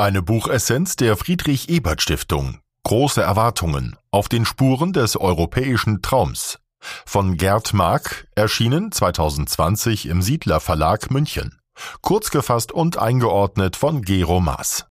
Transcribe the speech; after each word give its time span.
Eine 0.00 0.22
Buchessenz 0.22 0.96
der 0.96 1.14
Friedrich 1.14 1.68
Ebert 1.68 2.00
Stiftung. 2.00 2.60
Große 2.84 3.20
Erwartungen 3.20 3.98
auf 4.10 4.30
den 4.30 4.46
Spuren 4.46 4.94
des 4.94 5.14
europäischen 5.14 6.00
Traums. 6.00 6.58
Von 7.04 7.36
Gerd 7.36 7.74
Mark, 7.74 8.26
erschienen 8.34 8.92
2020 8.92 10.06
im 10.06 10.22
Siedler 10.22 10.60
Verlag 10.60 11.10
München. 11.10 11.58
Kurz 12.00 12.30
gefasst 12.30 12.72
und 12.72 12.96
eingeordnet 12.96 13.76
von 13.76 14.00
Gero 14.00 14.40
Maas. 14.40 14.86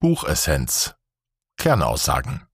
Buchessenz. 0.00 0.94
Kernaussagen. 1.58 2.46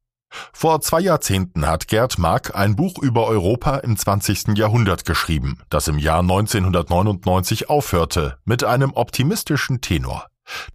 Vor 0.52 0.80
zwei 0.80 0.98
Jahrzehnten 0.98 1.64
hat 1.68 1.86
Gerd 1.86 2.18
Mark 2.18 2.56
ein 2.56 2.74
Buch 2.74 2.98
über 2.98 3.28
Europa 3.28 3.76
im 3.76 3.96
20. 3.96 4.58
Jahrhundert 4.58 5.04
geschrieben, 5.04 5.62
das 5.70 5.86
im 5.86 6.00
Jahr 6.00 6.22
1999 6.22 7.70
aufhörte, 7.70 8.36
mit 8.44 8.64
einem 8.64 8.94
optimistischen 8.94 9.80
Tenor. 9.80 10.26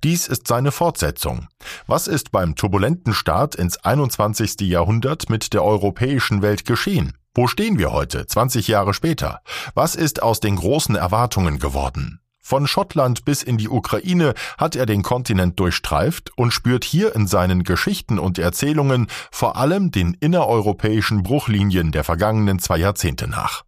Dies 0.04 0.28
ist 0.28 0.48
seine 0.48 0.72
Fortsetzung. 0.72 1.48
Was 1.88 2.08
ist 2.08 2.32
beim 2.32 2.56
turbulenten 2.56 3.14
Start 3.14 3.56
ins 3.56 3.78
21. 3.78 4.62
Jahrhundert 4.62 5.30
mit 5.30 5.54
der 5.54 5.64
europäischen 5.64 6.42
Welt 6.42 6.66
geschehen? 6.66 7.18
Wo 7.34 7.48
stehen 7.48 7.78
wir 7.78 7.92
heute, 7.92 8.26
20 8.26 8.68
Jahre 8.68 8.94
später? 8.94 9.42
Was 9.74 9.96
ist 9.96 10.22
aus 10.22 10.40
den 10.40 10.58
großen 10.58 10.96
Erwartungen 10.96 11.60
geworden? 11.60 12.20
Von 12.44 12.68
Schottland 12.68 13.24
bis 13.24 13.44
in 13.44 13.58
die 13.58 13.70
Ukraine 13.70 14.34
hat 14.58 14.76
er 14.76 14.86
den 14.86 15.04
Kontinent 15.04 15.60
durchstreift 15.60 16.32
und 16.36 16.52
spürt 16.52 16.84
hier 16.84 17.16
in 17.16 17.28
seinen 17.28 17.64
Geschichten 17.64 18.20
und 18.20 18.40
Erzählungen 18.40 19.08
vor 19.32 19.56
allem 19.56 19.92
den 19.92 20.16
innereuropäischen 20.16 21.24
Bruchlinien 21.24 21.92
der 21.92 22.04
vergangenen 22.04 22.60
zwei 22.60 22.78
Jahrzehnte 22.78 23.30
nach. 23.30 23.64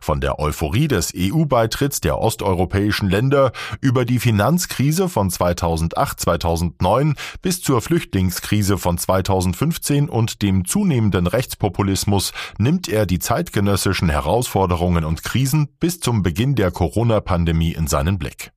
Von 0.00 0.20
der 0.20 0.38
Euphorie 0.38 0.88
des 0.88 1.12
EU-Beitritts 1.16 2.00
der 2.00 2.18
osteuropäischen 2.18 3.08
Länder 3.08 3.52
über 3.80 4.04
die 4.04 4.18
Finanzkrise 4.18 5.08
von 5.08 5.30
2008-2009 5.30 7.16
bis 7.42 7.62
zur 7.62 7.80
Flüchtlingskrise 7.80 8.78
von 8.78 8.98
2015 8.98 10.08
und 10.08 10.42
dem 10.42 10.64
zunehmenden 10.64 11.26
Rechtspopulismus 11.26 12.32
nimmt 12.58 12.88
er 12.88 13.06
die 13.06 13.18
zeitgenössischen 13.18 14.08
Herausforderungen 14.08 15.04
und 15.04 15.22
Krisen 15.24 15.68
bis 15.80 16.00
zum 16.00 16.22
Beginn 16.22 16.54
der 16.54 16.70
Corona-Pandemie 16.70 17.72
in 17.72 17.86
seinen 17.86 18.18
Blick. 18.18 18.52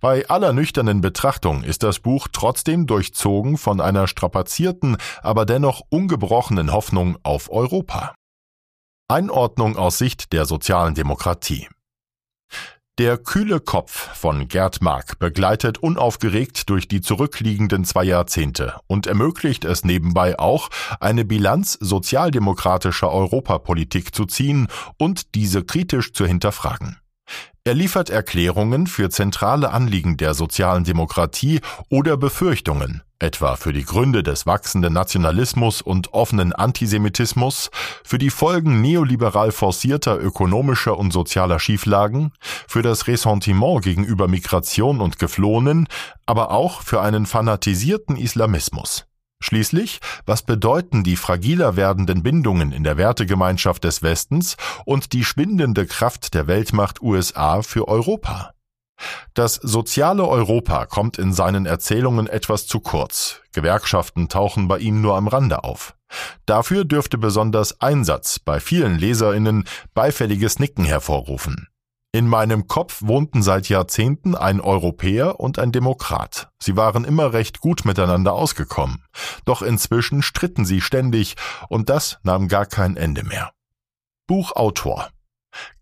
Bei 0.00 0.28
aller 0.28 0.52
nüchternen 0.52 1.00
Betrachtung 1.00 1.62
ist 1.62 1.82
das 1.82 2.00
Buch 2.00 2.28
trotzdem 2.32 2.86
durchzogen 2.86 3.56
von 3.56 3.80
einer 3.80 4.08
strapazierten, 4.08 4.96
aber 5.22 5.46
dennoch 5.46 5.82
ungebrochenen 5.90 6.72
Hoffnung 6.72 7.18
auf 7.22 7.50
Europa. 7.50 8.14
Einordnung 9.10 9.76
aus 9.76 9.98
Sicht 9.98 10.32
der 10.32 10.44
sozialen 10.44 10.94
Demokratie. 10.94 11.66
Der 12.96 13.18
kühle 13.18 13.58
Kopf 13.58 14.16
von 14.16 14.46
Gerd 14.46 14.82
Mark 14.82 15.18
begleitet 15.18 15.78
unaufgeregt 15.78 16.70
durch 16.70 16.86
die 16.86 17.00
zurückliegenden 17.00 17.84
zwei 17.84 18.04
Jahrzehnte 18.04 18.78
und 18.86 19.08
ermöglicht 19.08 19.64
es 19.64 19.84
nebenbei 19.84 20.38
auch, 20.38 20.68
eine 21.00 21.24
Bilanz 21.24 21.76
sozialdemokratischer 21.80 23.10
Europapolitik 23.10 24.14
zu 24.14 24.26
ziehen 24.26 24.68
und 24.96 25.34
diese 25.34 25.64
kritisch 25.64 26.12
zu 26.12 26.24
hinterfragen. 26.24 26.98
Er 27.64 27.74
liefert 27.74 28.10
Erklärungen 28.10 28.86
für 28.86 29.10
zentrale 29.10 29.72
Anliegen 29.72 30.18
der 30.18 30.34
sozialen 30.34 30.84
Demokratie 30.84 31.60
oder 31.88 32.16
Befürchtungen, 32.16 33.02
etwa 33.20 33.56
für 33.56 33.72
die 33.72 33.84
Gründe 33.84 34.22
des 34.22 34.46
wachsenden 34.46 34.92
Nationalismus 34.92 35.82
und 35.82 36.12
offenen 36.12 36.52
Antisemitismus, 36.52 37.70
für 38.04 38.18
die 38.18 38.30
Folgen 38.30 38.80
neoliberal 38.80 39.52
forcierter 39.52 40.18
ökonomischer 40.18 40.98
und 40.98 41.12
sozialer 41.12 41.60
Schieflagen, 41.60 42.32
für 42.66 42.82
das 42.82 43.06
Ressentiment 43.06 43.82
gegenüber 43.82 44.28
Migration 44.28 45.00
und 45.00 45.18
Geflohenen, 45.18 45.86
aber 46.26 46.50
auch 46.50 46.82
für 46.82 47.00
einen 47.00 47.26
fanatisierten 47.26 48.16
Islamismus. 48.16 49.06
Schließlich, 49.42 50.00
was 50.26 50.42
bedeuten 50.42 51.02
die 51.02 51.16
fragiler 51.16 51.76
werdenden 51.76 52.22
Bindungen 52.22 52.72
in 52.72 52.84
der 52.84 52.98
Wertegemeinschaft 52.98 53.84
des 53.84 54.02
Westens 54.02 54.56
und 54.84 55.14
die 55.14 55.24
schwindende 55.24 55.86
Kraft 55.86 56.34
der 56.34 56.46
Weltmacht 56.46 57.00
USA 57.00 57.62
für 57.62 57.88
Europa? 57.88 58.52
Das 59.34 59.54
soziale 59.54 60.26
Europa 60.26 60.86
kommt 60.86 61.18
in 61.18 61.32
seinen 61.32 61.66
Erzählungen 61.66 62.26
etwas 62.26 62.66
zu 62.66 62.80
kurz. 62.80 63.40
Gewerkschaften 63.52 64.28
tauchen 64.28 64.68
bei 64.68 64.78
ihm 64.78 65.00
nur 65.00 65.16
am 65.16 65.28
Rande 65.28 65.64
auf. 65.64 65.94
Dafür 66.46 66.84
dürfte 66.84 67.18
besonders 67.18 67.80
Einsatz 67.80 68.38
bei 68.38 68.60
vielen 68.60 68.98
Leserinnen 68.98 69.64
beifälliges 69.94 70.58
Nicken 70.58 70.84
hervorrufen. 70.84 71.68
In 72.12 72.26
meinem 72.26 72.66
Kopf 72.66 73.02
wohnten 73.02 73.40
seit 73.40 73.68
Jahrzehnten 73.68 74.34
ein 74.34 74.60
Europäer 74.60 75.38
und 75.38 75.60
ein 75.60 75.70
Demokrat. 75.70 76.50
Sie 76.60 76.76
waren 76.76 77.04
immer 77.04 77.32
recht 77.32 77.60
gut 77.60 77.84
miteinander 77.84 78.32
ausgekommen. 78.32 79.04
Doch 79.44 79.62
inzwischen 79.62 80.22
stritten 80.22 80.64
sie 80.64 80.80
ständig 80.80 81.36
und 81.68 81.88
das 81.88 82.18
nahm 82.24 82.48
gar 82.48 82.66
kein 82.66 82.96
Ende 82.96 83.22
mehr. 83.22 83.52
Buchautor 84.26 85.08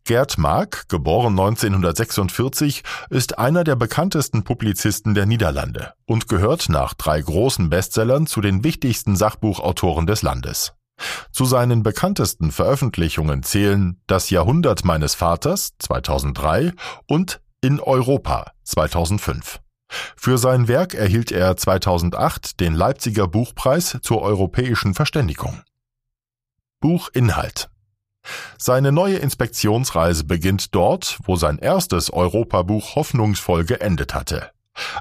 Gerd 0.05 0.39
Mark, 0.39 0.89
geboren 0.89 1.39
1946, 1.39 2.83
ist 3.11 3.39
einer 3.39 3.63
der 3.63 3.77
bekanntesten 3.77 4.43
Publizisten 4.43 5.15
der 5.15 5.27
Niederlande 5.27 5.93
und 6.07 6.29
gehört 6.29 6.71
nach 6.71 6.95
drei 6.95 7.21
großen 7.21 7.69
Bestsellern 7.69 8.27
zu 8.27 8.41
den 8.41 8.65
wichtigsten 8.65 9.17
Sachbuchautoren 9.17 10.07
des 10.07 10.23
Landes. 10.23 10.73
Zu 11.31 11.45
seinen 11.45 11.83
bekanntesten 11.83 12.53
Veröffentlichungen 12.53 13.43
zählen 13.43 14.01
Das 14.07 14.31
Jahrhundert 14.31 14.85
meines 14.85 15.15
Vaters 15.15 15.75
2003 15.79 16.73
und 17.07 17.43
In 17.61 17.79
Europa 17.79 18.53
2005. 18.65 19.61
Für 20.17 20.39
sein 20.39 20.69
Werk 20.69 20.95
erhielt 20.95 21.33
er 21.33 21.57
2008 21.57 22.61
den 22.61 22.75
Leipziger 22.75 23.29
Buchpreis 23.29 23.99
zur 24.03 24.23
europäischen 24.23 24.95
Verständigung. 24.95 25.63
Buchinhalt 26.81 27.69
seine 28.59 28.93
neue 28.93 29.17
Inspektionsreise 29.17 30.25
beginnt 30.25 30.75
dort, 30.75 31.19
wo 31.25 31.37
sein 31.37 31.59
erstes 31.59 32.13
Europabuch 32.13 32.95
hoffnungsvoll 32.95 33.65
geendet 33.65 34.15
hatte. 34.15 34.51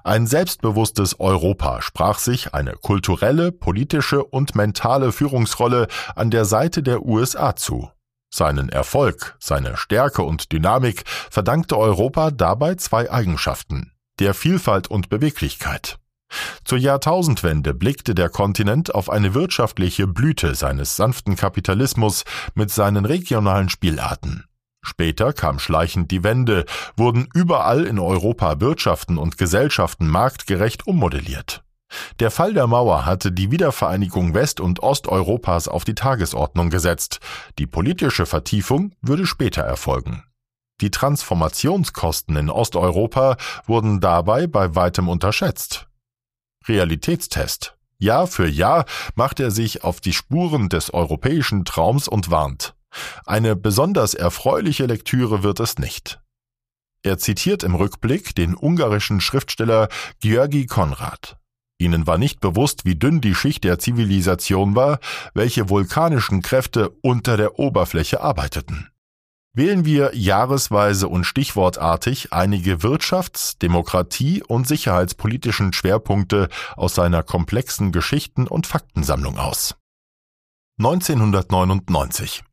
Ein 0.03 0.25
selbstbewusstes 0.25 1.19
Europa 1.19 1.81
sprach 1.81 2.19
sich 2.19 2.53
eine 2.53 2.73
kulturelle, 2.73 3.51
politische 3.51 4.23
und 4.23 4.55
mentale 4.55 5.11
Führungsrolle 5.11 5.87
an 6.16 6.31
der 6.31 6.45
Seite 6.45 6.81
der 6.81 7.05
USA 7.05 7.55
zu. 7.55 7.89
Seinen 8.29 8.69
Erfolg, 8.69 9.37
seine 9.39 9.77
Stärke 9.77 10.23
und 10.23 10.51
Dynamik 10.51 11.03
verdankte 11.07 11.77
Europa 11.77 12.31
dabei 12.31 12.75
zwei 12.75 13.11
Eigenschaften 13.11 13.91
der 14.19 14.33
Vielfalt 14.33 14.87
und 14.87 15.09
Beweglichkeit. 15.09 15.99
Zur 16.63 16.77
Jahrtausendwende 16.77 17.73
blickte 17.73 18.13
der 18.13 18.29
Kontinent 18.29 18.93
auf 18.93 19.09
eine 19.09 19.33
wirtschaftliche 19.33 20.05
Blüte 20.05 20.53
seines 20.53 20.95
sanften 20.95 21.35
Kapitalismus 21.35 22.25
mit 22.55 22.71
seinen 22.71 23.05
regionalen 23.05 23.69
Spielarten. 23.69 24.43
Später 24.81 25.33
kam 25.33 25.59
schleichend 25.59 26.11
die 26.11 26.23
Wende, 26.23 26.66
wurden 26.95 27.27
überall 27.33 27.85
in 27.85 27.99
Europa 27.99 28.59
Wirtschaften 28.59 29.17
und 29.17 29.37
Gesellschaften 29.37 30.07
marktgerecht 30.07 30.87
ummodelliert. 30.87 31.63
Der 32.19 32.31
Fall 32.31 32.53
der 32.53 32.67
Mauer 32.67 33.05
hatte 33.05 33.31
die 33.31 33.51
Wiedervereinigung 33.51 34.33
West- 34.33 34.59
und 34.59 34.83
Osteuropas 34.83 35.67
auf 35.67 35.85
die 35.85 35.95
Tagesordnung 35.95 36.69
gesetzt. 36.69 37.19
Die 37.59 37.67
politische 37.67 38.25
Vertiefung 38.25 38.93
würde 39.01 39.25
später 39.25 39.61
erfolgen. 39.61 40.23
Die 40.81 40.91
Transformationskosten 40.91 42.35
in 42.35 42.49
Osteuropa 42.49 43.37
wurden 43.66 43.99
dabei 43.99 44.47
bei 44.47 44.75
weitem 44.75 45.09
unterschätzt. 45.09 45.87
Realitätstest. 46.67 47.75
Jahr 48.00 48.28
für 48.28 48.47
Jahr 48.47 48.85
macht 49.16 49.39
er 49.39 49.51
sich 49.51 49.83
auf 49.83 50.01
die 50.01 50.13
Spuren 50.13 50.69
des 50.69 50.94
europäischen 50.94 51.66
Traums 51.66 52.07
und 52.07 52.29
warnt. 52.29 52.75
Eine 53.25 53.55
besonders 53.55 54.13
erfreuliche 54.13 54.85
Lektüre 54.85 55.44
wird 55.44 55.59
es 55.59 55.78
nicht. 55.78 56.19
Er 57.03 57.17
zitiert 57.17 57.63
im 57.63 57.75
Rückblick 57.75 58.35
den 58.35 58.55
ungarischen 58.55 59.22
Schriftsteller 59.22 59.87
György 60.22 60.66
Konrad. 60.66 61.37
Ihnen 61.79 62.08
war 62.08 62.17
nicht 62.17 62.40
bewusst, 62.40 62.85
wie 62.85 62.96
dünn 62.96 63.22
die 63.22 63.35
Schicht 63.35 63.64
der 63.64 63.78
Zivilisation 63.78 64.75
war, 64.75 64.99
welche 65.34 65.69
vulkanischen 65.69 66.41
Kräfte 66.41 66.90
unter 67.02 67.37
der 67.37 67.59
Oberfläche 67.59 68.22
arbeiteten. 68.22 68.90
Wählen 69.57 69.85
wir 69.85 70.11
jahresweise 70.13 71.07
und 71.07 71.23
stichwortartig 71.23 72.31
einige 72.31 72.83
Wirtschafts-, 72.83 73.57
Demokratie- 73.57 74.43
und 74.43 74.67
sicherheitspolitischen 74.67 75.73
Schwerpunkte 75.73 76.49
aus 76.75 76.93
seiner 76.93 77.23
komplexen 77.23 77.91
Geschichten- 77.91 78.47
und 78.47 78.67
Faktensammlung 78.67 79.39
aus. 79.39 79.75
1999 80.77 82.43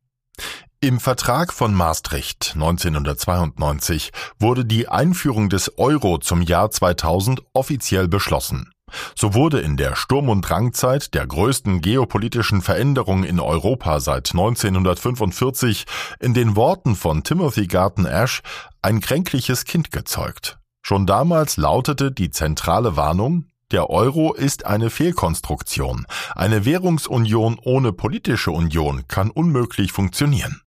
im 0.81 0.99
Vertrag 0.99 1.53
von 1.53 1.73
Maastricht 1.75 2.53
1992 2.55 4.11
wurde 4.39 4.65
die 4.65 4.87
Einführung 4.87 5.49
des 5.49 5.77
Euro 5.77 6.17
zum 6.17 6.41
Jahr 6.41 6.69
2000 6.71 7.41
offiziell 7.53 8.07
beschlossen. 8.07 8.71
So 9.15 9.33
wurde 9.33 9.59
in 9.59 9.77
der 9.77 9.95
Sturm- 9.95 10.29
und 10.29 10.41
Drangzeit 10.41 11.13
der 11.13 11.27
größten 11.27 11.81
geopolitischen 11.81 12.61
Veränderung 12.61 13.23
in 13.23 13.39
Europa 13.39 13.99
seit 13.99 14.31
1945 14.31 15.85
in 16.19 16.33
den 16.33 16.55
Worten 16.55 16.95
von 16.95 17.23
Timothy 17.23 17.67
Garton 17.67 18.05
Ash 18.05 18.41
ein 18.81 19.01
kränkliches 19.01 19.65
Kind 19.65 19.91
gezeugt. 19.91 20.59
Schon 20.81 21.07
damals 21.07 21.57
lautete 21.57 22.11
die 22.11 22.29
zentrale 22.29 22.95
Warnung, 22.95 23.45
Der 23.71 23.89
Euro 23.89 24.33
ist 24.33 24.67
eine 24.67 24.91
Fehlkonstruktion. 24.91 26.05
Eine 26.35 26.65
Währungsunion 26.65 27.59
ohne 27.59 27.91
politische 27.91 28.51
Union 28.51 29.07
kann 29.07 29.31
unmöglich 29.31 29.91
funktionieren. 29.91 30.61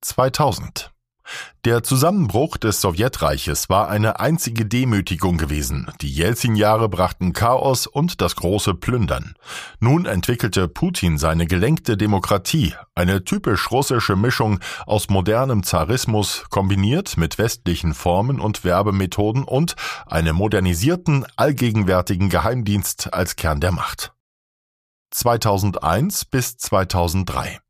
2000 0.00 0.90
der 1.64 1.82
Zusammenbruch 1.84 2.56
des 2.56 2.80
Sowjetreiches 2.80 3.68
war 3.68 3.88
eine 3.88 4.18
einzige 4.18 4.66
Demütigung 4.66 5.38
gewesen. 5.38 5.90
Die 6.00 6.12
Jelzin-Jahre 6.12 6.88
brachten 6.88 7.32
Chaos 7.32 7.86
und 7.86 8.20
das 8.20 8.34
große 8.34 8.74
Plündern. 8.74 9.34
Nun 9.78 10.06
entwickelte 10.06 10.66
Putin 10.66 11.18
seine 11.18 11.46
gelenkte 11.46 11.96
Demokratie, 11.96 12.74
eine 12.96 13.24
typisch 13.24 13.70
russische 13.70 14.16
Mischung 14.16 14.58
aus 14.86 15.08
modernem 15.08 15.62
Zarismus 15.62 16.44
kombiniert 16.50 17.16
mit 17.16 17.38
westlichen 17.38 17.94
Formen 17.94 18.40
und 18.40 18.64
Werbemethoden 18.64 19.44
und 19.44 19.76
einem 20.06 20.36
modernisierten, 20.36 21.26
allgegenwärtigen 21.36 22.28
Geheimdienst 22.28 23.14
als 23.14 23.36
Kern 23.36 23.60
der 23.60 23.70
Macht. 23.72 24.12
2001 25.12 26.24
bis 26.24 26.56
2003 26.56 27.60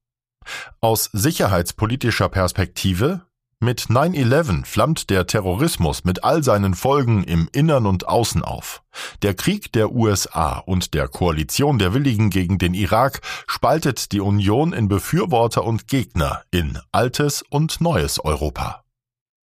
aus 0.80 1.10
sicherheitspolitischer 1.12 2.28
Perspektive 2.28 3.26
mit 3.62 3.82
9-11 3.82 4.64
flammt 4.64 5.08
der 5.10 5.26
Terrorismus 5.26 6.04
mit 6.04 6.24
all 6.24 6.42
seinen 6.42 6.74
Folgen 6.74 7.24
im 7.24 7.48
Innern 7.52 7.86
und 7.86 8.08
Außen 8.08 8.42
auf. 8.42 8.82
Der 9.22 9.34
Krieg 9.34 9.72
der 9.72 9.92
USA 9.92 10.58
und 10.58 10.94
der 10.94 11.08
Koalition 11.08 11.78
der 11.78 11.94
Willigen 11.94 12.30
gegen 12.30 12.58
den 12.58 12.74
Irak 12.74 13.20
spaltet 13.46 14.12
die 14.12 14.20
Union 14.20 14.72
in 14.72 14.88
Befürworter 14.88 15.64
und 15.64 15.88
Gegner 15.88 16.42
in 16.50 16.78
altes 16.90 17.42
und 17.48 17.80
neues 17.80 18.18
Europa. 18.18 18.84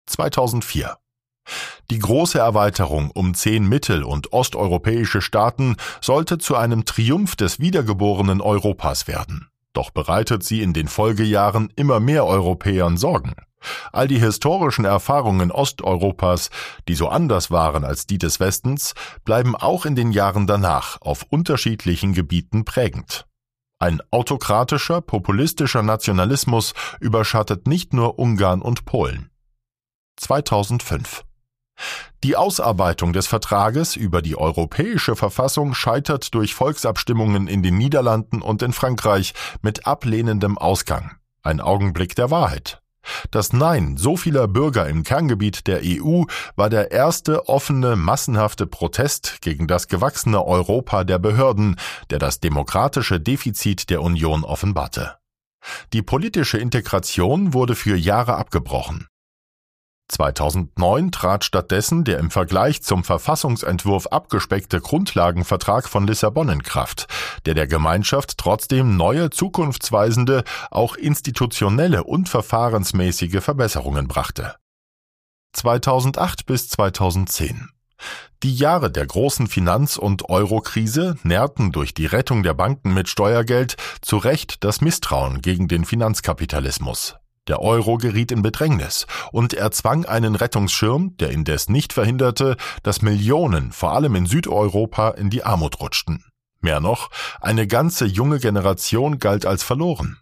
2004 0.07 0.97
die 1.89 1.99
große 1.99 2.39
Erweiterung 2.39 3.11
um 3.11 3.33
zehn 3.33 3.67
mittel- 3.67 4.03
und 4.03 4.31
osteuropäische 4.31 5.21
Staaten 5.21 5.75
sollte 5.99 6.37
zu 6.37 6.55
einem 6.55 6.85
Triumph 6.85 7.35
des 7.35 7.59
wiedergeborenen 7.59 8.41
Europas 8.41 9.07
werden. 9.07 9.49
Doch 9.73 9.89
bereitet 9.89 10.43
sie 10.43 10.61
in 10.61 10.73
den 10.73 10.87
Folgejahren 10.87 11.71
immer 11.75 11.99
mehr 11.99 12.25
Europäern 12.25 12.97
Sorgen. 12.97 13.35
All 13.91 14.07
die 14.07 14.19
historischen 14.19 14.85
Erfahrungen 14.85 15.51
Osteuropas, 15.51 16.49
die 16.87 16.95
so 16.95 17.09
anders 17.09 17.51
waren 17.51 17.83
als 17.83 18.07
die 18.07 18.17
des 18.17 18.39
Westens, 18.39 18.93
bleiben 19.23 19.55
auch 19.55 19.85
in 19.85 19.95
den 19.95 20.11
Jahren 20.11 20.47
danach 20.47 20.99
auf 21.01 21.25
unterschiedlichen 21.29 22.13
Gebieten 22.13 22.65
prägend. 22.65 23.25
Ein 23.79 24.01
autokratischer, 24.11 25.01
populistischer 25.01 25.81
Nationalismus 25.81 26.73
überschattet 26.99 27.67
nicht 27.67 27.93
nur 27.93 28.19
Ungarn 28.19 28.61
und 28.61 28.85
Polen. 28.85 29.31
2005 30.17 31.23
die 32.23 32.35
Ausarbeitung 32.35 33.13
des 33.13 33.27
Vertrages 33.27 33.95
über 33.95 34.21
die 34.21 34.37
europäische 34.37 35.15
Verfassung 35.15 35.73
scheitert 35.73 36.33
durch 36.35 36.53
Volksabstimmungen 36.53 37.47
in 37.47 37.63
den 37.63 37.77
Niederlanden 37.77 38.41
und 38.41 38.61
in 38.61 38.73
Frankreich 38.73 39.33
mit 39.61 39.87
ablehnendem 39.87 40.57
Ausgang. 40.57 41.15
Ein 41.41 41.59
Augenblick 41.59 42.15
der 42.15 42.29
Wahrheit. 42.29 42.80
Das 43.31 43.53
Nein 43.53 43.97
so 43.97 44.17
vieler 44.17 44.47
Bürger 44.47 44.87
im 44.87 45.03
Kerngebiet 45.03 45.67
der 45.67 45.81
EU 45.83 46.23
war 46.55 46.69
der 46.69 46.91
erste 46.91 47.47
offene, 47.47 47.95
massenhafte 47.95 48.67
Protest 48.67 49.41
gegen 49.41 49.67
das 49.67 49.87
gewachsene 49.87 50.45
Europa 50.45 51.03
der 51.03 51.19
Behörden, 51.19 51.75
der 52.09 52.19
das 52.19 52.39
demokratische 52.39 53.19
Defizit 53.19 53.89
der 53.89 54.01
Union 54.01 54.43
offenbarte. 54.43 55.15
Die 55.93 56.01
politische 56.01 56.57
Integration 56.57 57.53
wurde 57.53 57.75
für 57.75 57.95
Jahre 57.95 58.35
abgebrochen. 58.35 59.07
2009 60.11 61.11
trat 61.11 61.43
stattdessen 61.43 62.03
der 62.03 62.19
im 62.19 62.31
Vergleich 62.31 62.83
zum 62.83 63.03
Verfassungsentwurf 63.03 64.07
abgespeckte 64.07 64.79
Grundlagenvertrag 64.79 65.87
von 65.87 66.05
Lissabon 66.05 66.49
in 66.49 66.63
Kraft, 66.63 67.07
der 67.45 67.53
der 67.53 67.67
Gemeinschaft 67.67 68.37
trotzdem 68.37 68.97
neue, 68.97 69.29
zukunftsweisende, 69.29 70.43
auch 70.69 70.95
institutionelle 70.95 72.03
und 72.03 72.29
verfahrensmäßige 72.29 73.41
Verbesserungen 73.41 74.07
brachte. 74.07 74.55
2008 75.53 76.45
bis 76.45 76.69
2010 76.69 77.69
die 78.43 78.55
Jahre 78.55 78.89
der 78.91 79.05
großen 79.05 79.47
Finanz- 79.47 79.97
und 79.97 80.29
Eurokrise 80.29 81.17
nährten 81.23 81.71
durch 81.71 81.93
die 81.93 82.07
Rettung 82.07 82.41
der 82.41 82.55
Banken 82.55 82.93
mit 82.93 83.07
Steuergeld 83.07 83.75
zu 84.01 84.17
Recht 84.17 84.63
das 84.63 84.81
Misstrauen 84.81 85.41
gegen 85.41 85.67
den 85.67 85.85
Finanzkapitalismus. 85.85 87.20
Der 87.47 87.61
Euro 87.61 87.97
geriet 87.97 88.31
in 88.31 88.41
Bedrängnis 88.43 89.07
und 89.31 89.53
erzwang 89.53 90.05
einen 90.05 90.35
Rettungsschirm, 90.35 91.17
der 91.17 91.31
indes 91.31 91.69
nicht 91.69 91.93
verhinderte, 91.93 92.55
dass 92.83 93.01
Millionen, 93.01 93.71
vor 93.71 93.93
allem 93.93 94.15
in 94.15 94.25
Südeuropa, 94.27 95.09
in 95.09 95.29
die 95.29 95.43
Armut 95.43 95.81
rutschten. 95.81 96.23
Mehr 96.59 96.79
noch, 96.79 97.09
eine 97.39 97.65
ganze 97.65 98.05
junge 98.05 98.39
Generation 98.39 99.17
galt 99.17 99.45
als 99.47 99.63
verloren. 99.63 100.17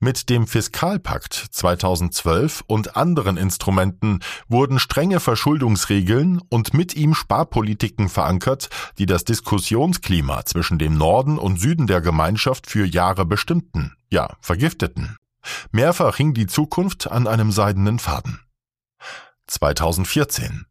Mit 0.00 0.30
dem 0.30 0.46
Fiskalpakt 0.46 1.34
2012 1.34 2.64
und 2.66 2.96
anderen 2.96 3.36
Instrumenten 3.36 4.20
wurden 4.48 4.78
strenge 4.78 5.20
Verschuldungsregeln 5.20 6.40
und 6.48 6.72
mit 6.74 6.96
ihm 6.96 7.14
Sparpolitiken 7.14 8.08
verankert, 8.08 8.70
die 8.98 9.06
das 9.06 9.24
Diskussionsklima 9.24 10.44
zwischen 10.46 10.78
dem 10.78 10.96
Norden 10.96 11.38
und 11.38 11.60
Süden 11.60 11.86
der 11.86 12.00
Gemeinschaft 12.00 12.68
für 12.68 12.86
Jahre 12.86 13.26
bestimmten, 13.26 13.94
ja, 14.10 14.36
vergifteten. 14.40 15.16
Mehrfach 15.72 16.16
hing 16.16 16.34
die 16.34 16.46
Zukunft 16.46 17.10
an 17.10 17.26
einem 17.26 17.52
seidenen 17.52 17.98
Faden. 17.98 18.40
2014. 19.46 20.66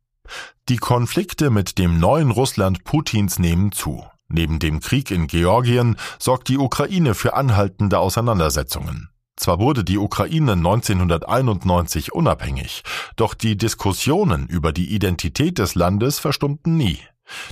Die 0.69 0.77
Konflikte 0.77 1.49
mit 1.49 1.77
dem 1.77 1.99
neuen 1.99 2.31
Russland 2.31 2.83
Putins 2.83 3.39
nehmen 3.39 3.71
zu. 3.71 4.05
Neben 4.27 4.59
dem 4.59 4.79
Krieg 4.79 5.09
in 5.09 5.27
Georgien 5.27 5.97
sorgt 6.19 6.49
die 6.49 6.59
Ukraine 6.59 7.15
für 7.15 7.33
anhaltende 7.33 7.97
Auseinandersetzungen. 7.97 9.09
Zwar 9.35 9.59
wurde 9.59 9.83
die 9.83 9.97
Ukraine 9.97 10.51
1991 10.51 12.13
unabhängig, 12.13 12.83
doch 13.15 13.33
die 13.33 13.57
Diskussionen 13.57 14.47
über 14.47 14.73
die 14.73 14.93
Identität 14.93 15.57
des 15.57 15.75
Landes 15.75 16.19
verstummten 16.19 16.75
nie. 16.77 16.99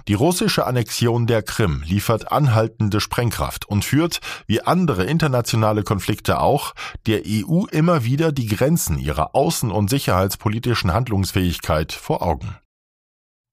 Die 0.08 0.14
russische 0.14 0.66
Annexion 0.66 1.28
der 1.28 1.44
Krim 1.44 1.84
liefert 1.86 2.32
anhaltende 2.32 3.00
Sprengkraft 3.00 3.66
und 3.66 3.86
führt, 3.86 4.20
wie 4.46 4.62
andere 4.62 5.06
internationale 5.06 5.84
Konflikte 5.84 6.40
auch, 6.40 6.74
der 7.06 7.24
EU 7.26 7.66
immer 7.72 8.04
wieder 8.04 8.32
die 8.32 8.48
Grenzen 8.48 9.00
ihrer 9.00 9.36
außen- 9.36 9.72
und 9.72 9.90
sicherheitspolitischen 9.90 10.94
Handlungsfähigkeit 10.94 11.92
vor 11.92 12.22
Augen. 12.22 12.58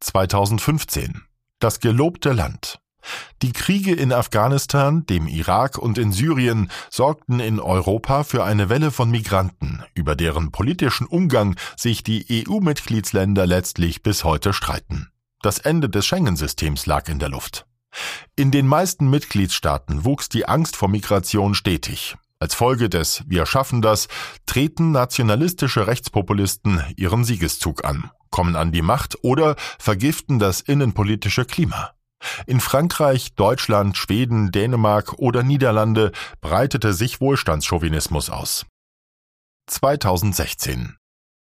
2015 0.01 1.23
Das 1.61 1.81
gelobte 1.81 2.33
Land 2.33 2.79
die 3.43 3.53
Kriege 3.53 3.95
in 3.95 4.13
Afghanistan, 4.13 5.05
dem 5.07 5.27
Irak 5.27 5.79
und 5.79 5.99
in 5.99 6.13
Syrien 6.13 6.71
sorgten 6.91 7.41
in 7.41 7.61
Europa 7.61 8.25
für 8.25 8.45
eine 8.45 8.69
Welle 8.69 8.91
von 8.91 9.11
Migranten, 9.11 9.83
über 9.95 10.17
deren 10.17 10.51
politischen 10.51 11.07
Umgang 11.07 11.57
sich 11.77 12.03
die 12.03 12.47
EU-Mitgliedsländer 12.49 13.47
letztlich 13.47 14.03
bis 14.03 14.25
heute 14.25 14.53
streiten. 14.53 15.09
Das 15.45 15.59
Ende 15.59 15.91
des 15.91 16.07
Schengen-Systems 16.07 16.87
lag 16.87 17.07
in 17.11 17.19
der 17.19 17.29
Luft. 17.29 17.67
In 18.35 18.51
den 18.51 18.67
meisten 18.67 19.11
Mitgliedstaaten 19.11 20.07
wuchs 20.07 20.31
die 20.31 20.49
Angst 20.49 20.75
vor 20.75 20.89
Migration 20.89 21.55
stetig. 21.55 22.17
Als 22.39 22.55
Folge 22.55 22.89
des 22.89 23.25
Wir 23.27 23.45
schaffen 23.45 23.83
das 23.83 24.09
treten 24.47 24.91
nationalistische 24.91 25.87
Rechtspopulisten 25.87 26.83
ihren 26.97 27.25
Siegeszug 27.25 27.85
an, 27.85 28.11
kommen 28.31 28.57
an 28.57 28.73
die 28.73 28.81
Macht 28.81 29.19
oder 29.23 29.57
vergiften 29.79 30.39
das 30.39 30.63
innenpolitische 30.63 31.45
Klima. 31.45 31.91
In 32.47 32.59
Frankreich, 32.59 33.35
Deutschland, 33.35 33.99
Schweden, 33.99 34.51
Dänemark 34.51 35.13
oder 35.19 35.43
Niederlande 35.43 36.13
breitete 36.41 36.95
sich 36.95 37.21
Wohlstandschauvinismus 37.21 38.31
aus. 38.31 38.65
2016 39.67 40.97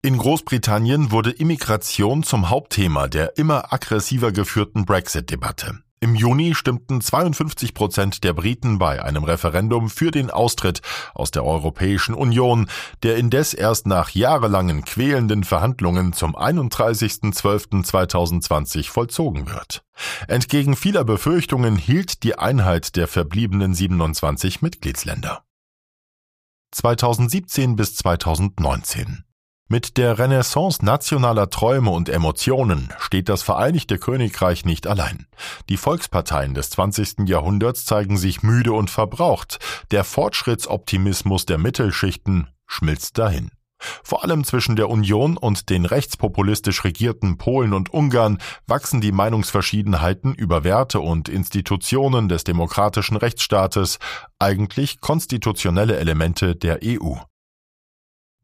in 0.06 0.16
Großbritannien 0.18 1.10
wurde 1.10 1.32
Immigration 1.32 2.22
zum 2.22 2.48
Hauptthema 2.48 3.08
der 3.08 3.36
immer 3.38 3.72
aggressiver 3.72 4.30
geführten 4.30 4.84
Brexit-Debatte. 4.84 5.80
Im 5.98 6.14
Juni 6.14 6.54
stimmten 6.54 7.00
52 7.00 7.75
Prozent 7.75 8.22
der 8.22 8.32
Briten 8.32 8.78
bei 8.78 9.02
einem 9.02 9.25
Referendum 9.25 9.90
für 9.90 10.12
den 10.12 10.30
Austritt 10.30 10.80
aus 11.12 11.32
der 11.32 11.44
Europäischen 11.44 12.14
Union, 12.14 12.68
der 13.02 13.16
indes 13.16 13.52
erst 13.52 13.88
nach 13.88 14.10
jahrelangen 14.10 14.84
quälenden 14.84 15.42
Verhandlungen 15.42 16.12
zum 16.12 16.36
31.12.2020 16.36 18.88
vollzogen 18.88 19.48
wird. 19.48 19.82
Entgegen 20.28 20.76
vieler 20.76 21.02
Befürchtungen 21.02 21.75
hielt 21.75 22.22
die 22.22 22.38
Einheit 22.38 22.94
der 22.94 23.08
verbliebenen 23.08 23.75
27 23.75 24.62
Mitgliedsländer. 24.62 25.42
2017 26.70 27.75
bis 27.75 27.96
2019 27.96 29.25
mit 29.68 29.96
der 29.96 30.18
Renaissance 30.18 30.85
nationaler 30.85 31.50
Träume 31.50 31.90
und 31.90 32.08
Emotionen 32.08 32.92
steht 32.99 33.28
das 33.28 33.42
Vereinigte 33.42 33.99
Königreich 33.99 34.64
nicht 34.64 34.87
allein. 34.87 35.26
Die 35.68 35.76
Volksparteien 35.76 36.54
des 36.54 36.70
20. 36.70 37.28
Jahrhunderts 37.28 37.85
zeigen 37.85 38.16
sich 38.16 38.42
müde 38.42 38.73
und 38.73 38.90
verbraucht. 38.90 39.58
Der 39.90 40.04
Fortschrittsoptimismus 40.04 41.46
der 41.46 41.58
Mittelschichten 41.58 42.49
schmilzt 42.66 43.18
dahin. 43.18 43.50
Vor 44.02 44.25
allem 44.25 44.44
zwischen 44.44 44.76
der 44.76 44.88
Union 44.88 45.37
und 45.37 45.68
den 45.68 45.85
rechtspopulistisch 45.85 46.85
regierten 46.85 47.37
Polen 47.37 47.73
und 47.75 47.92
Ungarn 47.92 48.38
wachsen 48.66 49.00
die 49.00 49.12
Meinungsverschiedenheiten 49.12 50.35
über 50.35 50.64
Werte 50.64 51.00
und 51.00 51.28
Institutionen 51.28 52.28
des 52.28 52.44
demokratischen 52.44 53.16
Rechtsstaates, 53.16 53.99
eigentlich 54.38 55.00
konstitutionelle 55.00 55.99
Elemente 55.99 56.56
der 56.56 56.80
EU. 56.82 57.16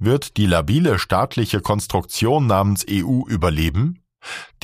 Wird 0.04 0.37
die 0.37 0.47
labile 0.47 0.99
staatliche 0.99 1.61
Konstruktion 1.61 2.49
namens 2.49 2.85
EU 2.90 3.23
überleben? 3.28 4.02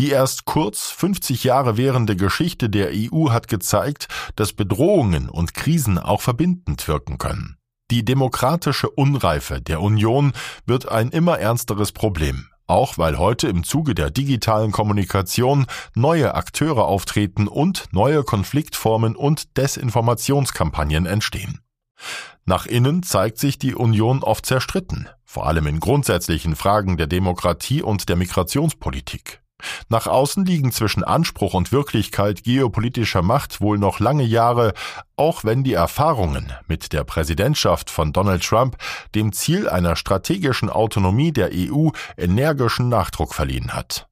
Die 0.00 0.10
erst 0.10 0.46
kurz 0.46 0.90
50 0.90 1.44
Jahre 1.44 1.76
währende 1.76 2.16
Geschichte 2.16 2.68
der 2.68 2.90
EU 2.92 3.30
hat 3.30 3.46
gezeigt, 3.46 4.08
dass 4.34 4.52
Bedrohungen 4.52 5.28
und 5.28 5.54
Krisen 5.54 5.96
auch 5.96 6.22
verbindend 6.22 6.88
wirken 6.88 7.18
können. 7.18 7.56
Die 7.92 8.04
demokratische 8.04 8.90
Unreife 8.90 9.62
der 9.62 9.80
Union 9.80 10.32
wird 10.66 10.88
ein 10.88 11.10
immer 11.10 11.38
ernsteres 11.38 11.92
Problem, 11.92 12.48
auch 12.66 12.98
weil 12.98 13.16
heute 13.16 13.46
im 13.46 13.62
Zuge 13.62 13.94
der 13.94 14.10
digitalen 14.10 14.72
Kommunikation 14.72 15.66
neue 15.94 16.34
Akteure 16.34 16.86
auftreten 16.86 17.46
und 17.46 17.84
neue 17.92 18.24
Konfliktformen 18.24 19.14
und 19.14 19.56
Desinformationskampagnen 19.56 21.06
entstehen. 21.06 21.60
Nach 22.44 22.66
innen 22.66 23.02
zeigt 23.02 23.38
sich 23.38 23.58
die 23.58 23.74
Union 23.74 24.22
oft 24.22 24.46
zerstritten, 24.46 25.08
vor 25.24 25.46
allem 25.46 25.66
in 25.66 25.80
grundsätzlichen 25.80 26.56
Fragen 26.56 26.96
der 26.96 27.06
Demokratie 27.06 27.82
und 27.82 28.08
der 28.08 28.16
Migrationspolitik. 28.16 29.40
Nach 29.88 30.06
außen 30.06 30.44
liegen 30.44 30.70
zwischen 30.70 31.02
Anspruch 31.02 31.54
und 31.54 31.72
Wirklichkeit 31.72 32.44
geopolitischer 32.44 33.22
Macht 33.22 33.60
wohl 33.60 33.76
noch 33.76 33.98
lange 33.98 34.22
Jahre, 34.22 34.72
auch 35.16 35.44
wenn 35.44 35.64
die 35.64 35.72
Erfahrungen 35.72 36.52
mit 36.68 36.92
der 36.92 37.04
Präsidentschaft 37.04 37.90
von 37.90 38.12
Donald 38.12 38.44
Trump 38.44 38.76
dem 39.14 39.32
Ziel 39.32 39.68
einer 39.68 39.96
strategischen 39.96 40.70
Autonomie 40.70 41.32
der 41.32 41.50
EU 41.52 41.88
energischen 42.16 42.88
Nachdruck 42.88 43.34
verliehen 43.34 43.74
hat. 43.74 44.08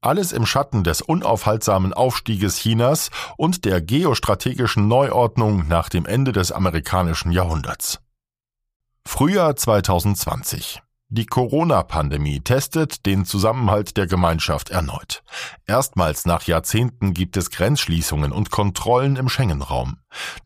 Alles 0.00 0.32
im 0.32 0.46
Schatten 0.46 0.84
des 0.84 1.02
unaufhaltsamen 1.02 1.92
Aufstieges 1.92 2.58
Chinas 2.58 3.10
und 3.36 3.64
der 3.64 3.80
geostrategischen 3.80 4.86
Neuordnung 4.86 5.66
nach 5.66 5.88
dem 5.88 6.06
Ende 6.06 6.32
des 6.32 6.52
amerikanischen 6.52 7.32
Jahrhunderts. 7.32 7.98
Frühjahr 9.04 9.56
2020 9.56 10.82
die 11.10 11.24
Corona-Pandemie 11.24 12.40
testet 12.40 13.06
den 13.06 13.24
Zusammenhalt 13.24 13.96
der 13.96 14.06
Gemeinschaft 14.06 14.68
erneut. 14.68 15.22
Erstmals 15.66 16.26
nach 16.26 16.42
Jahrzehnten 16.42 17.14
gibt 17.14 17.38
es 17.38 17.50
Grenzschließungen 17.50 18.30
und 18.30 18.50
Kontrollen 18.50 19.16
im 19.16 19.30
Schengen-Raum. 19.30 19.96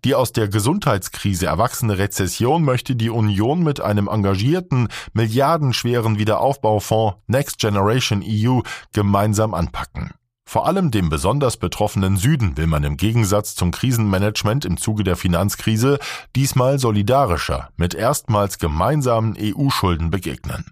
Die 0.05 0.15
aus 0.15 0.31
der 0.31 0.47
Gesundheitskrise 0.47 1.47
erwachsene 1.47 1.99
Rezession 1.99 2.63
möchte 2.63 2.95
die 2.95 3.11
Union 3.11 3.65
mit 3.65 3.81
einem 3.81 4.07
engagierten, 4.07 4.87
milliardenschweren 5.15 6.21
Wiederaufbaufonds 6.21 7.17
Next 7.27 7.59
Generation 7.59 8.23
EU 8.25 8.61
gemeinsam 8.93 9.55
anpacken. 9.55 10.13
Vor 10.45 10.67
allem 10.67 10.91
dem 10.91 11.09
besonders 11.09 11.57
betroffenen 11.57 12.17
Süden 12.17 12.57
will 12.57 12.67
man 12.67 12.85
im 12.85 12.97
Gegensatz 12.97 13.55
zum 13.55 13.71
Krisenmanagement 13.71 14.65
im 14.65 14.77
Zuge 14.77 15.05
der 15.05 15.17
Finanzkrise 15.17 15.99
diesmal 16.37 16.79
solidarischer 16.79 17.71
mit 17.77 17.95
erstmals 17.95 18.59
gemeinsamen 18.59 19.37
EU-Schulden 19.39 20.11
begegnen. 20.11 20.67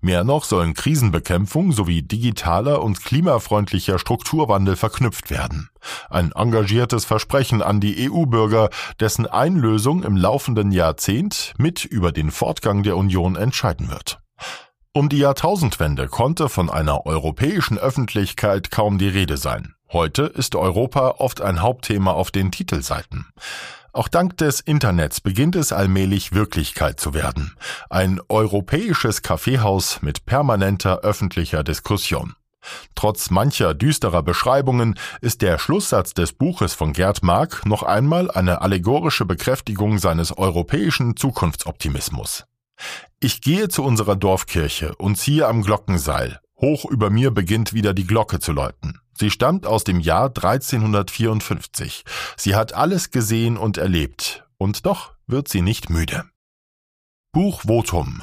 Mehr 0.00 0.24
noch 0.24 0.44
sollen 0.44 0.74
Krisenbekämpfung 0.74 1.72
sowie 1.72 2.02
digitaler 2.02 2.82
und 2.82 3.02
klimafreundlicher 3.02 3.98
Strukturwandel 3.98 4.76
verknüpft 4.76 5.30
werden. 5.30 5.70
Ein 6.10 6.32
engagiertes 6.32 7.04
Versprechen 7.04 7.62
an 7.62 7.80
die 7.80 8.10
EU-Bürger, 8.10 8.70
dessen 9.00 9.26
Einlösung 9.26 10.02
im 10.02 10.16
laufenden 10.16 10.72
Jahrzehnt 10.72 11.54
mit 11.58 11.84
über 11.84 12.12
den 12.12 12.30
Fortgang 12.30 12.82
der 12.82 12.96
Union 12.96 13.36
entscheiden 13.36 13.90
wird. 13.90 14.20
Um 14.94 15.08
die 15.08 15.18
Jahrtausendwende 15.18 16.06
konnte 16.06 16.50
von 16.50 16.68
einer 16.68 17.06
europäischen 17.06 17.78
Öffentlichkeit 17.78 18.70
kaum 18.70 18.98
die 18.98 19.08
Rede 19.08 19.38
sein. 19.38 19.74
Heute 19.90 20.24
ist 20.24 20.54
Europa 20.54 21.14
oft 21.16 21.40
ein 21.40 21.62
Hauptthema 21.62 22.10
auf 22.10 22.30
den 22.30 22.52
Titelseiten. 22.52 23.26
Auch 23.94 24.08
dank 24.08 24.36
des 24.36 24.60
Internets 24.60 25.22
beginnt 25.22 25.56
es 25.56 25.72
allmählich 25.72 26.32
Wirklichkeit 26.32 27.00
zu 27.00 27.14
werden. 27.14 27.56
Ein 27.88 28.20
europäisches 28.28 29.22
Kaffeehaus 29.22 30.02
mit 30.02 30.26
permanenter 30.26 31.00
öffentlicher 31.00 31.64
Diskussion. 31.64 32.34
Trotz 32.94 33.30
mancher 33.30 33.72
düsterer 33.72 34.22
Beschreibungen 34.22 34.98
ist 35.22 35.40
der 35.40 35.58
Schlusssatz 35.58 36.12
des 36.12 36.34
Buches 36.34 36.74
von 36.74 36.92
Gerd 36.92 37.22
Mark 37.22 37.64
noch 37.64 37.82
einmal 37.82 38.30
eine 38.30 38.60
allegorische 38.60 39.24
Bekräftigung 39.24 39.98
seines 39.98 40.36
europäischen 40.36 41.16
Zukunftsoptimismus. 41.16 42.44
Ich 43.20 43.40
gehe 43.40 43.68
zu 43.68 43.84
unserer 43.84 44.16
Dorfkirche 44.16 44.94
und 44.96 45.16
ziehe 45.16 45.46
am 45.46 45.62
Glockenseil. 45.62 46.40
Hoch 46.60 46.84
über 46.84 47.10
mir 47.10 47.30
beginnt 47.30 47.72
wieder 47.72 47.94
die 47.94 48.06
Glocke 48.06 48.40
zu 48.40 48.52
läuten. 48.52 49.00
Sie 49.14 49.30
stammt 49.30 49.66
aus 49.66 49.84
dem 49.84 50.00
Jahr 50.00 50.28
1354. 50.28 52.04
Sie 52.36 52.54
hat 52.54 52.72
alles 52.72 53.10
gesehen 53.10 53.56
und 53.56 53.78
erlebt, 53.78 54.44
und 54.58 54.86
doch 54.86 55.12
wird 55.26 55.48
sie 55.48 55.62
nicht 55.62 55.90
müde. 55.90 56.24
Buch 57.32 57.62
Votum 57.62 58.22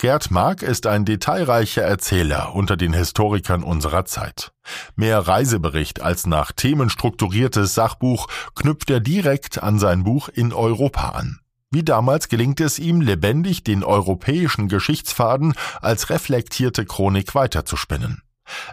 Gerd 0.00 0.30
Mark 0.30 0.62
ist 0.62 0.86
ein 0.86 1.04
detailreicher 1.04 1.82
Erzähler 1.82 2.54
unter 2.54 2.76
den 2.76 2.92
Historikern 2.92 3.64
unserer 3.64 4.04
Zeit. 4.04 4.52
Mehr 4.94 5.18
Reisebericht 5.18 6.00
als 6.00 6.24
nach 6.24 6.52
Themen 6.52 6.88
strukturiertes 6.88 7.74
Sachbuch 7.74 8.28
knüpft 8.54 8.90
er 8.90 9.00
direkt 9.00 9.60
an 9.60 9.80
sein 9.80 10.04
Buch 10.04 10.28
In 10.28 10.52
Europa 10.52 11.08
an. 11.08 11.40
Wie 11.70 11.84
damals 11.84 12.28
gelingt 12.28 12.60
es 12.60 12.78
ihm, 12.78 13.02
lebendig 13.02 13.62
den 13.62 13.84
europäischen 13.84 14.68
Geschichtsfaden 14.68 15.54
als 15.82 16.08
reflektierte 16.08 16.86
Chronik 16.86 17.34
weiterzuspinnen. 17.34 18.22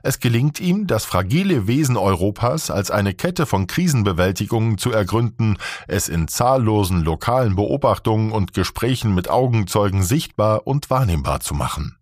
Es 0.03 0.21
gelingt 0.21 0.61
ihm, 0.61 0.87
das 0.87 1.03
fragile 1.03 1.67
Wesen 1.67 1.97
Europas 1.97 2.71
als 2.71 2.91
eine 2.91 3.13
Kette 3.13 3.45
von 3.45 3.67
Krisenbewältigungen 3.67 4.77
zu 4.77 4.91
ergründen, 4.91 5.57
es 5.89 6.07
in 6.07 6.29
zahllosen 6.29 7.03
lokalen 7.03 7.57
Beobachtungen 7.57 8.31
und 8.31 8.53
Gesprächen 8.53 9.13
mit 9.13 9.29
Augenzeugen 9.29 10.01
sichtbar 10.01 10.65
und 10.65 10.89
wahrnehmbar 10.89 11.41
zu 11.41 11.53
machen. 11.53 11.97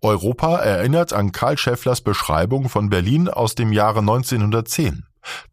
Europa 0.00 0.58
erinnert 0.58 1.12
an 1.12 1.32
Karl 1.32 1.58
Schäfflers 1.58 2.00
Beschreibung 2.00 2.68
von 2.68 2.88
Berlin 2.88 3.28
aus 3.28 3.56
dem 3.56 3.72
Jahre 3.72 4.00
1910. 4.00 5.04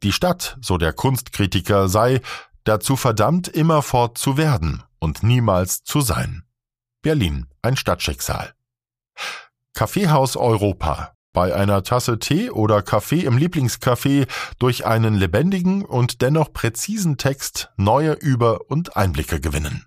Die 0.03 0.13
Stadt, 0.13 0.57
so 0.61 0.77
der 0.77 0.93
Kunstkritiker, 0.93 1.89
sei 1.89 2.21
dazu 2.65 2.97
verdammt, 2.97 3.47
immerfort 3.47 4.17
zu 4.17 4.37
werden 4.37 4.83
und 4.99 5.23
niemals 5.23 5.83
zu 5.83 6.01
sein. 6.01 6.43
Berlin, 7.01 7.47
ein 7.61 7.77
Stadtschicksal. 7.77 8.53
Kaffeehaus 9.73 10.35
Europa. 10.35 11.13
Bei 11.33 11.53
einer 11.53 11.83
Tasse 11.83 12.17
Tee 12.17 12.49
oder 12.49 12.81
Kaffee 12.81 13.25
im 13.25 13.37
Lieblingscafé 13.37 14.27
durch 14.57 14.85
einen 14.85 15.15
lebendigen 15.15 15.83
und 15.83 16.21
dennoch 16.21 16.53
präzisen 16.53 17.17
Text 17.17 17.71
neue 17.75 18.13
Über- 18.13 18.69
und 18.69 18.95
Einblicke 18.95 19.41
gewinnen. 19.41 19.85